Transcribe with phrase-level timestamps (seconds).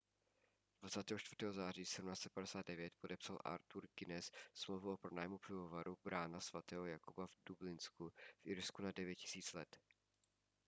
[0.81, 1.51] 24.
[1.51, 8.35] září 1759 podepsal artur guiness smlouvu o pronájmu pivovaru brána sv jakuba v dublinu v
[8.45, 9.17] irsku na 9
[9.53, 9.79] 000 let